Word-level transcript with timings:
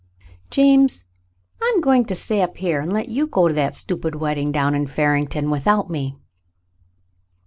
"James, 0.49 1.05
I'm 1.61 1.79
going 1.79 2.05
to 2.05 2.15
stay 2.15 2.41
up 2.41 2.57
here 2.57 2.81
and 2.81 2.91
let 2.91 3.09
you 3.09 3.27
go 3.27 3.47
to 3.47 3.53
that 3.53 3.75
stupid 3.75 4.15
wedding 4.15 4.51
down 4.51 4.73
in 4.73 4.87
Farington 4.87 5.51
without 5.51 5.91
me." 5.91 6.17